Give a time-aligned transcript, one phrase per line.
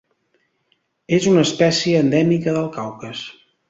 [1.19, 3.27] És una espècie endèmica del Caucas.